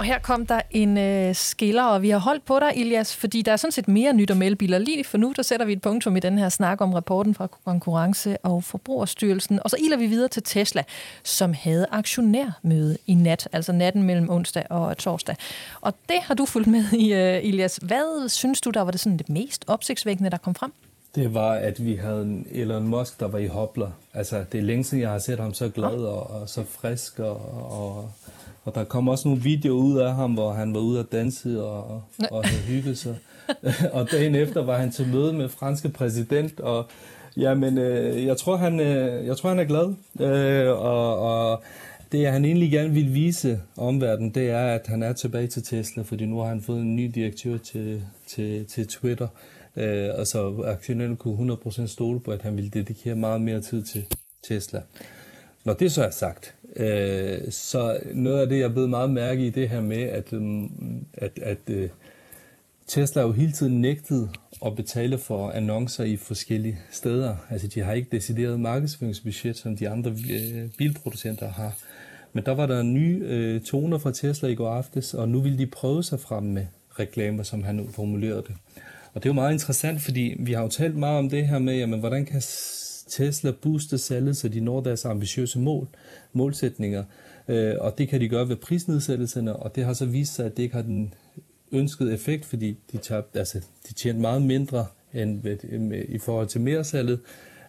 [0.04, 3.42] Og her kom der en øh, skiller, og vi har holdt på dig, Ilias, fordi
[3.42, 4.78] der er sådan set mere nyt om elbiler.
[4.78, 7.48] Lige for nu, der sætter vi et punktum i den her snak om rapporten fra
[7.66, 9.60] Konkurrence- og Forbrugerstyrelsen.
[9.64, 10.84] Og så iler vi videre til Tesla,
[11.24, 15.36] som havde aktionærmøde i nat, altså natten mellem onsdag og torsdag.
[15.82, 17.80] Og det har du fulgt med i, uh, Ilias.
[17.82, 20.74] Hvad synes du, der var det, sådan det mest opsigtsvækkende, der kom frem?
[21.16, 23.92] Det var, at vi havde en Elon Musk, der var i hopler.
[24.14, 27.20] Altså, det er længe siden, jeg har set ham så glad og, og så frisk
[27.20, 27.36] og,
[27.72, 28.12] og
[28.64, 31.64] og der kom også nogle videoer ud af ham, hvor han var ude at danse
[31.64, 33.16] og, og havde hygget sig.
[33.94, 36.86] og dagen efter var han til møde med franske præsident, og
[37.38, 39.94] jamen, øh, jeg, tror, han, øh, jeg tror, han er glad.
[40.20, 41.64] Øh, og, og
[42.12, 46.04] det, han egentlig gerne vil vise omverdenen, det er, at han er tilbage til Tesla,
[46.04, 49.28] fordi nu har han fået en ny direktør til, til, til Twitter.
[49.76, 53.84] Øh, og så aktionærerne kunne 100% stole på, at han ville dedikere meget mere tid
[53.84, 54.06] til
[54.48, 54.82] Tesla.
[55.64, 59.50] Når det så er sagt, øh, så noget af det, jeg blev meget mærke i
[59.50, 61.90] det her med, at, øhm, at, at øh,
[62.88, 64.30] Tesla jo hele tiden nægtet
[64.66, 67.36] at betale for annoncer i forskellige steder.
[67.50, 71.76] Altså de har ikke decideret markedsføringsbudget, som de andre øh, bilproducenter har.
[72.34, 75.58] Men der var der nye øh, toner fra Tesla i går aftes, og nu vil
[75.58, 76.66] de prøve sig frem med
[77.00, 78.56] reklamer, som han formulerede det.
[79.14, 81.60] Og det er jo meget interessant, fordi vi har jo talt meget om det her
[81.60, 82.42] med, jamen, hvordan kan
[83.18, 85.88] Tesla booster salget, så de når deres ambitiøse mål,
[86.34, 87.04] målsætninger.
[87.48, 90.58] Øh, og det kan de gøre ved prisnedsættelserne, og det har så vist sig, at
[90.58, 91.14] det ikke har den
[91.72, 96.48] ønskede effekt, fordi de, tabte, altså, de tjente meget mindre end ved, med, i forhold
[96.48, 97.20] til mere salget.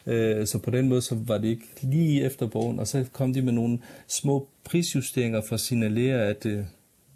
[0.07, 3.33] Øh, så på den måde så var det ikke lige efter bogen, og så kom
[3.33, 3.79] de med nogle
[4.09, 6.65] små prisjusteringer for at signalere, at øh,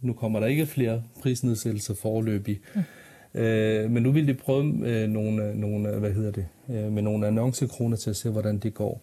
[0.00, 2.60] nu kommer der ikke flere prisnedsættelser forløbig.
[2.74, 2.82] Mm.
[3.38, 7.26] Øh, men nu vil de prøve øh, nogle, nogle, hvad hedder det, øh, med nogle
[7.26, 9.02] annoncekroner til at se, hvordan det går.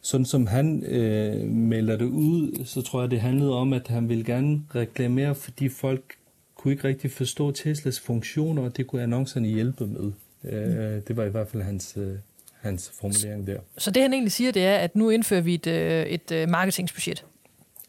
[0.00, 4.08] Sådan som han øh, melder det ud, så tror jeg, det handlede om, at han
[4.08, 6.02] ville gerne reklamere, fordi folk
[6.54, 10.12] kunne ikke rigtig forstå Teslas funktioner, og det kunne annoncerne hjælpe med.
[10.44, 12.14] Øh, det var i hvert fald hans, øh,
[12.60, 13.58] hans formulering der.
[13.78, 16.48] Så det han egentlig siger, det er, at nu indfører vi et, øh, et øh,
[16.48, 17.24] marketingsbudget.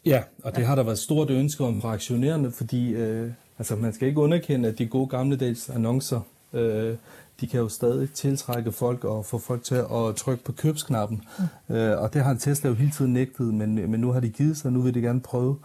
[0.05, 3.29] Ja, og det har der været stort ønske om fra aktionærerne, fordi øh,
[3.63, 6.21] Altså, man skal ikke underkende, at de gode gammeldags annoncer,
[6.53, 6.95] øh,
[7.41, 11.21] de kan jo stadig tiltrække folk og få folk til at trykke på købsknappen.
[11.69, 11.75] Mm.
[11.75, 14.57] Øh, og det har Tesla jo hele tiden nægtet, men, men nu har de givet
[14.57, 15.57] sig, og nu vil de gerne prøve,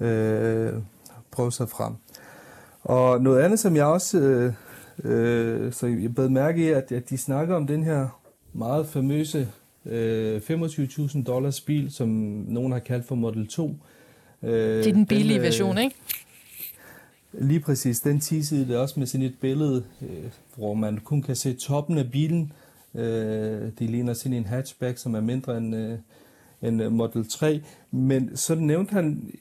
[0.00, 0.72] øh,
[1.30, 1.94] prøve sig frem.
[2.82, 4.52] Og noget andet, som jeg også øh,
[5.04, 8.20] øh, så jeg bed mærke i, at, at de snakker om den her
[8.52, 9.48] meget famøse
[9.86, 12.08] øh, 25.000 dollars bil, som
[12.48, 13.76] nogen har kaldt for Model 2.
[14.42, 15.96] Øh, det er den billige den, øh, version, ikke?
[17.32, 18.00] Lige præcis.
[18.00, 21.98] Den teasede det også med sådan et billede, øh, hvor man kun kan se toppen
[21.98, 22.52] af bilen.
[22.94, 25.98] Øh, det ligner sådan en hatchback, som er mindre end, øh,
[26.62, 27.62] end Model 3.
[27.90, 29.32] Men så nævnte han,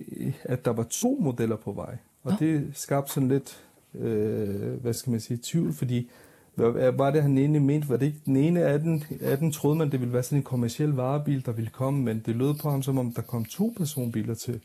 [0.44, 1.98] at der var to modeller på vej.
[2.24, 2.46] Og ja.
[2.46, 3.64] det skabte sådan lidt,
[3.96, 6.10] øh, hvad skal man sige, tvivl, fordi
[6.56, 7.90] hvad var det, han egentlig mente?
[7.90, 10.38] Var det ikke den ene af den, af den troede man, det ville være sådan
[10.38, 13.46] en kommersiel varebil, der ville komme, men det lød på ham, som om der kom
[13.46, 14.60] to personbiler til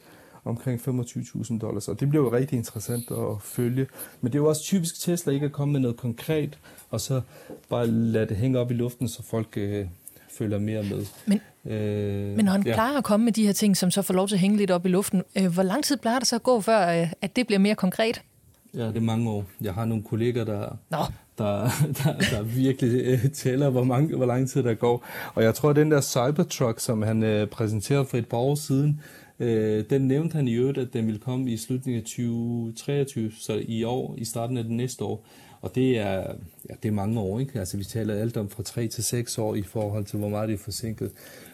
[0.45, 3.87] omkring 25.000 dollars, og det bliver jo rigtig interessant at følge.
[4.21, 6.59] Men det er jo også typisk Tesla ikke at komme med noget konkret,
[6.91, 7.21] og så
[7.69, 9.87] bare lade det hænge op i luften, så folk øh,
[10.39, 11.07] følger mere med.
[11.27, 11.41] Men,
[11.73, 12.75] øh, men når han ja.
[12.75, 14.71] plejer at komme med de her ting, som så får lov til at hænge lidt
[14.71, 17.37] op i luften, øh, hvor lang tid plejer det så at gå, før øh, at
[17.37, 18.23] det bliver mere konkret?
[18.75, 19.45] Ja, det er mange år.
[19.61, 20.99] Jeg har nogle kolleger, der, Nå.
[21.39, 21.69] der,
[22.05, 25.05] der, der virkelig øh, tæller, hvor, mange, hvor lang tid der går.
[25.35, 28.55] Og jeg tror, at den der Cybertruck, som han øh, præsenterede for et par år
[28.55, 29.01] siden,
[29.41, 33.63] Øh, den nævnte han i øvrigt, at den vil komme i slutningen af 2023, så
[33.69, 35.27] i år, i starten af det næste år.
[35.61, 36.17] Og det er,
[36.69, 37.59] ja, det er mange år, ikke?
[37.59, 40.49] Altså vi taler alt om fra 3 til 6 år i forhold til, hvor meget
[40.49, 41.11] det er forsinket.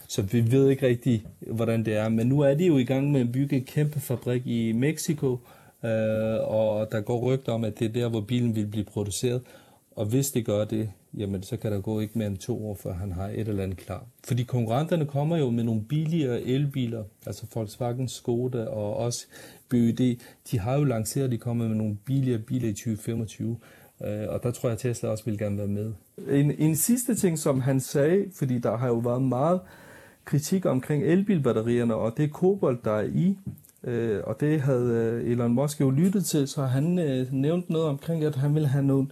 [0.09, 2.09] Så vi ved ikke rigtig, hvordan det er.
[2.09, 5.39] Men nu er de jo i gang med at bygge en kæmpe fabrik i Mexico,
[5.85, 9.43] øh, og der går rygter om, at det er der, hvor bilen vil blive produceret.
[9.91, 12.75] Og hvis det gør det, jamen så kan der gå ikke mere end to år,
[12.75, 14.05] før han har et eller andet klar.
[14.25, 19.27] Fordi konkurrenterne kommer jo med nogle billigere elbiler, altså Volkswagen, Skoda og også
[19.69, 20.19] BYD.
[20.51, 23.59] De har jo lanceret, de kommer med nogle billigere biler i 2025,
[24.05, 25.93] øh, og der tror jeg, at Tesla også vil gerne være med.
[26.31, 29.61] En, en sidste ting, som han sagde, fordi der har jo været meget
[30.25, 33.39] kritik omkring elbilbatterierne, og det er kobolt, der er i,
[33.85, 37.89] øh, og det havde øh, Elon Musk jo lyttet til, så han øh, nævnte noget
[37.89, 39.07] omkring, at han ville have nogle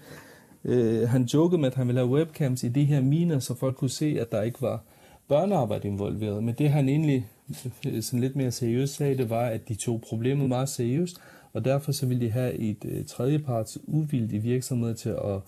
[0.68, 3.76] Øh, han jokede med, at han ville have webcams i de her miner, så folk
[3.76, 4.82] kunne se, at der ikke var
[5.28, 6.44] børnearbejde involveret.
[6.44, 7.26] Men det han egentlig
[7.86, 11.20] øh, sådan lidt mere seriøst sagde, det var, at de tog problemet meget seriøst,
[11.52, 15.40] Og derfor så ville de have et øh, tredjeparts uvildig virksomhed til at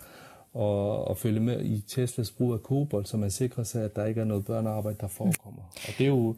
[0.55, 4.07] og, og følge med i Teslas brug af kobolt, så man sikrer sig, at der
[4.07, 5.63] ikke er noget børnearbejde, der forekommer.
[5.63, 6.37] Og det er jo,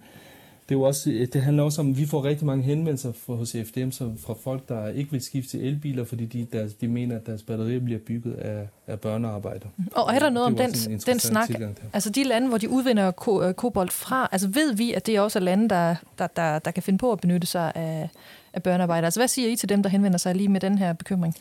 [0.70, 3.35] det, er jo også, det handler også om, at vi får rigtig mange henvendelser fra,
[3.35, 6.88] hos FDM så fra folk, der ikke vil skifte til elbiler, fordi de, der, de
[6.88, 9.66] mener, at deres batterier bliver bygget af, af børnearbejder.
[9.92, 10.70] Og er der noget om den,
[11.06, 11.50] den snak?
[11.92, 15.20] Altså de lande, hvor de udvinder ko, øh, kobolt fra, altså ved vi, at det
[15.20, 18.09] også er lande, der, der, der, der kan finde på at benytte sig af,
[18.52, 19.04] af børnearbejde?
[19.04, 21.35] Altså hvad siger I til dem, der henvender sig lige med den her bekymring?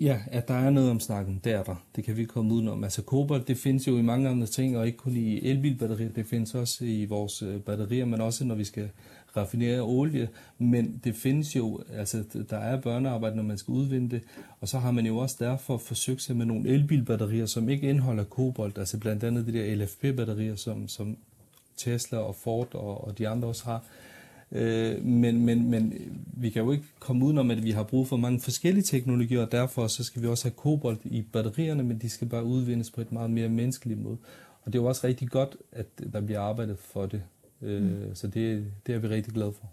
[0.00, 1.84] Ja, at der er noget om snakken, det er der.
[1.96, 2.84] Det kan vi komme udenom.
[2.84, 6.26] Altså kobolt, det findes jo i mange andre ting, og ikke kun i elbilbatterier, det
[6.26, 8.90] findes også i vores øh, batterier, men også når vi skal
[9.36, 10.28] raffinere olie.
[10.58, 14.22] Men det findes jo, altså der er børnearbejde, når man skal udvinde det,
[14.60, 18.24] og så har man jo også derfor forsøgt sig med nogle elbilbatterier, som ikke indeholder
[18.24, 21.16] kobolt, altså blandt andet de der LFP-batterier, som, som
[21.76, 23.84] Tesla og Ford og, og de andre også har.
[24.52, 25.94] Øh, men, men, men
[26.26, 29.52] vi kan jo ikke komme udenom, at vi har brug for mange forskellige teknologier, og
[29.52, 33.00] derfor så skal vi også have kobolt i batterierne, men de skal bare udvindes på
[33.00, 34.16] et meget mere menneskeligt måde.
[34.62, 37.22] Og det er jo også rigtig godt, at der bliver arbejdet for det.
[37.62, 38.14] Øh, mm.
[38.14, 39.70] Så det, det er vi rigtig glade for.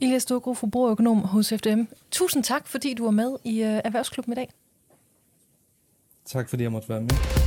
[0.00, 1.82] Elias Storgro, forbrugerøkonom hos FDM.
[2.10, 4.50] Tusind tak, fordi du var med i uh, Erhvervsklubben i dag.
[6.24, 7.41] Tak fordi jeg måtte være med.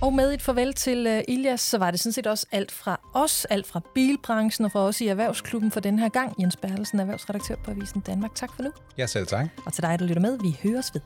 [0.00, 3.00] Og med et farvel til uh, Ilias, så var det sådan set også alt fra
[3.14, 6.40] os, alt fra bilbranchen og fra os i Erhvervsklubben for den her gang.
[6.40, 8.34] Jens Bertelsen, erhvervsredaktør på Avisen Danmark.
[8.34, 8.70] Tak for nu.
[8.98, 9.46] Ja, selv tak.
[9.66, 11.00] Og til dig, der lytter med, vi høres ved.